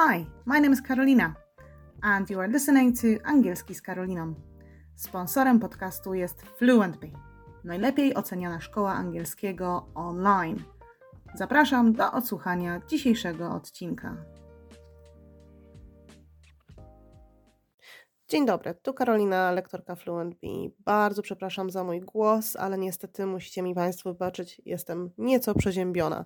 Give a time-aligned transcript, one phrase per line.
[0.00, 1.34] Hi, my name is Karolina
[2.02, 4.34] and you are listening to Angielski z Karoliną.
[4.96, 7.12] Sponsorem podcastu jest FluentBee,
[7.64, 10.62] najlepiej oceniana szkoła angielskiego online.
[11.34, 14.16] Zapraszam do odsłuchania dzisiejszego odcinka.
[18.30, 20.70] Dzień dobry, tu Karolina, lektorka FluentBee.
[20.78, 26.24] Bardzo przepraszam za mój głos, ale niestety musicie mi Państwo wybaczyć, jestem nieco przeziębiona.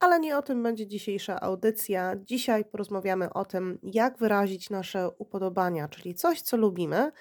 [0.00, 2.16] Ale nie o tym będzie dzisiejsza audycja.
[2.16, 7.12] Dzisiaj porozmawiamy o tym, jak wyrazić nasze upodobania, czyli coś, co lubimy,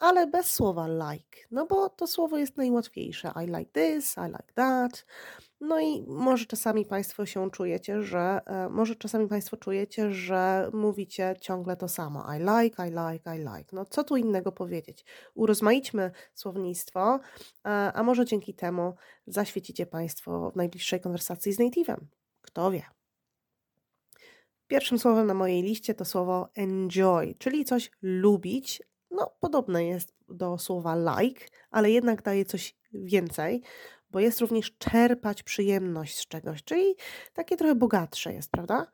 [0.00, 3.32] ale bez słowa like, no bo to słowo jest najłatwiejsze.
[3.44, 5.06] I like this, I like that.
[5.60, 11.34] No i może czasami Państwo się czujecie, że e, może czasami Państwo czujecie, że mówicie
[11.40, 12.24] ciągle to samo.
[12.36, 13.70] I like, I like, I like.
[13.72, 15.04] No co tu innego powiedzieć?
[15.34, 17.20] Urozmaićmy słownictwo,
[17.64, 18.94] e, a może dzięki temu
[19.26, 21.96] zaświecicie Państwo w najbliższej konwersacji z native'em.
[22.42, 22.82] Kto wie?
[24.66, 28.82] Pierwszym słowem na mojej liście to słowo enjoy, czyli coś lubić.
[29.10, 33.62] No, podobne jest do słowa like, ale jednak daje coś więcej
[34.10, 36.94] bo jest również czerpać przyjemność z czegoś, czyli
[37.34, 38.86] takie trochę bogatsze jest, prawda?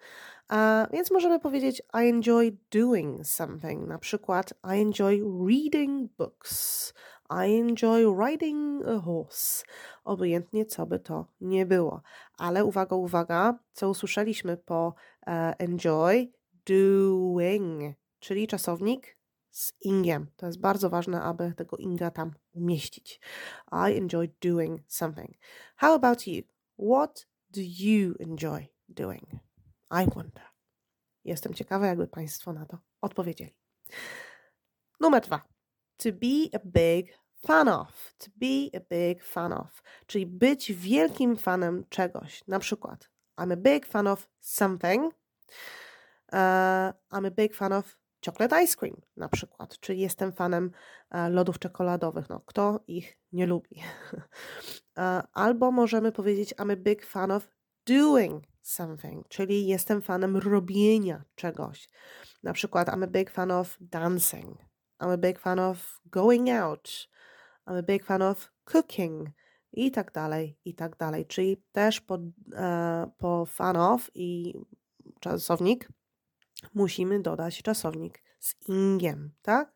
[0.48, 6.94] A więc możemy powiedzieć I enjoy doing something, na przykład I enjoy reading books,
[7.30, 9.64] I enjoy riding a horse.
[10.05, 12.02] Obojętnie co by to nie było.
[12.38, 14.94] Ale uwaga, uwaga, co usłyszeliśmy po
[15.27, 16.33] uh, enjoy
[16.66, 19.16] doing, czyli czasownik
[19.53, 20.27] z ingiem.
[20.36, 23.20] To jest bardzo ważne, aby tego inga tam umieścić.
[23.72, 25.31] I enjoy doing something.
[25.77, 26.42] How about you?
[26.78, 29.25] What do you enjoy doing?
[29.91, 30.45] I wonder.
[31.25, 33.56] Jestem ciekawa, jakby Państwo na to odpowiedzieli.
[35.00, 35.42] Numer dwa.
[35.97, 38.14] To be a big fan of.
[38.19, 39.83] To be a big fan of.
[40.06, 42.42] Czyli być wielkim fanem czegoś.
[42.48, 45.14] Na przykład, I'm a big fan of something.
[46.33, 50.70] Uh, I'm a big fan of chocolate ice cream na przykład, czyli jestem fanem
[51.10, 52.28] e, lodów czekoladowych.
[52.28, 53.77] No, kto ich nie lubi?
[54.98, 57.48] E, albo możemy powiedzieć I'm a big fan of
[57.86, 61.88] doing something, czyli jestem fanem robienia czegoś.
[62.42, 64.58] Na przykład I'm a big fan of dancing.
[65.00, 67.08] I'm a big fan of going out.
[67.66, 69.28] I'm a big fan of cooking.
[69.72, 71.27] I tak dalej, i tak dalej.
[71.27, 72.18] Czyli też po,
[72.55, 74.55] e, po fan of i
[75.20, 75.88] czasownik
[76.74, 79.73] musimy dodać czasownik z ingiem, tak?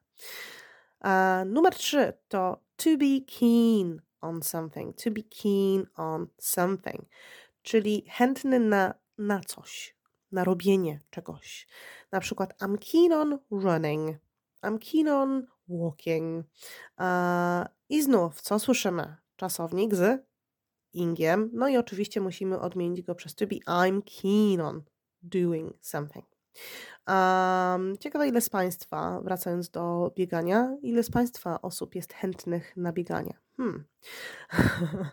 [1.00, 7.04] A numer trzy to to be keen on something, to be keen on something,
[7.62, 9.97] czyli chętny na, na coś,
[10.32, 11.66] na robienie czegoś.
[12.12, 14.16] Na przykład I'm keen on running,
[14.62, 16.47] I'm keen on walking.
[17.88, 19.16] I znów, co słyszymy?
[19.36, 20.26] Czasownik z
[20.92, 24.82] ingiem, no i oczywiście musimy odmienić go przez to be I'm keen on
[25.22, 26.35] doing something.
[27.08, 32.92] Um, ciekawe, ile z Państwa, wracając do biegania, ile z Państwa osób jest chętnych na
[32.92, 33.38] bieganie?
[33.56, 33.84] Hmm.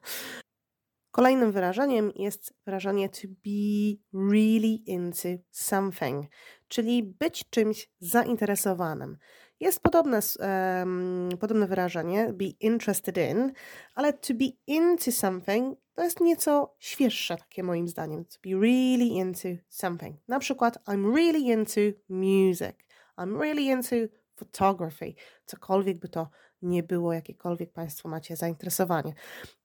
[1.12, 3.96] Kolejnym wyrażeniem jest wyrażenie to be
[4.34, 6.26] really into something,
[6.68, 9.18] czyli być czymś zainteresowanym.
[9.60, 13.52] Jest podobne, um, podobne wyrażenie, be interested in,
[13.96, 18.26] ale to be into something to jest nieco świeższe takie moim zdaniem.
[18.26, 20.18] To be really into something.
[20.28, 22.76] Na przykład I'm really into music.
[23.18, 23.96] I'm really into
[24.36, 25.16] photography.
[25.46, 26.30] Cokolwiek by to
[26.62, 29.14] nie było, jakiekolwiek Państwo macie zainteresowanie.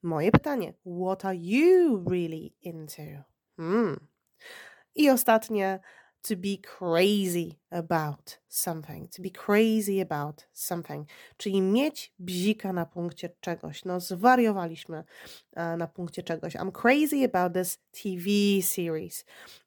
[0.03, 3.03] Moje pytanie, what are you really into?
[3.57, 4.09] Hmm.
[4.95, 5.81] I ostatnie,
[6.29, 9.09] to be crazy about something.
[9.09, 11.09] To be crazy about something.
[11.37, 13.85] Czyli mieć bzika na punkcie czegoś.
[13.85, 16.57] No, zwariowaliśmy uh, na punkcie czegoś.
[16.57, 18.29] I'm crazy about this TV
[18.63, 19.25] series.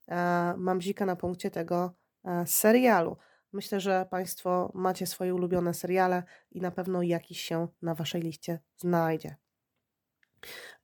[0.08, 0.16] Uh,
[0.58, 3.18] mam bzika na punkcie tego uh, serialu.
[3.54, 8.60] Myślę, że Państwo macie swoje ulubione seriale i na pewno jakiś się na Waszej liście
[8.78, 9.36] znajdzie.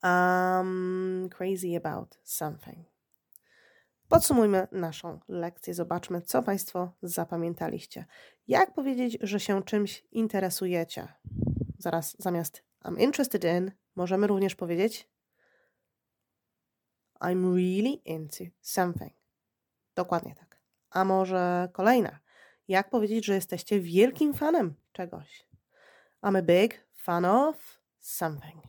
[0.03, 2.96] Um, crazy about something.
[4.09, 5.73] Podsumujmy naszą lekcję.
[5.73, 8.05] Zobaczmy, co Państwo zapamiętaliście.
[8.47, 11.07] Jak powiedzieć, że się czymś interesujecie?
[11.77, 15.09] Zaraz zamiast I'm interested in, możemy również powiedzieć
[17.19, 19.13] I'm really into something.
[19.95, 20.57] Dokładnie tak.
[20.89, 22.19] A może kolejna.
[22.67, 25.47] Jak powiedzieć, że jesteście wielkim fanem czegoś?
[26.23, 28.63] I'm a big fan of something.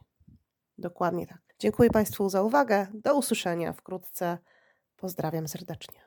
[0.79, 1.43] Dokładnie tak.
[1.59, 2.87] Dziękuję Państwu za uwagę.
[2.95, 4.39] Do usłyszenia wkrótce.
[5.01, 6.01] Pozdrawiam serdecznie.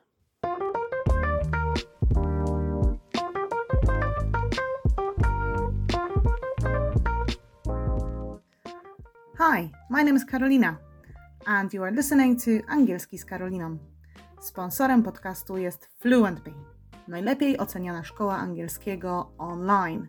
[9.38, 10.76] Hi, my name is Karolina
[11.46, 13.78] and you are listening to Angielski z Karoliną.
[14.40, 16.54] Sponsorem podcastu jest Fluentpay,
[17.08, 20.08] najlepiej oceniana szkoła angielskiego online.